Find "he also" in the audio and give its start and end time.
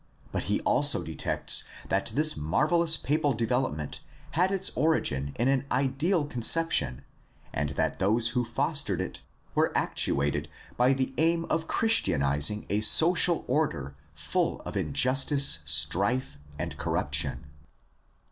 0.45-1.03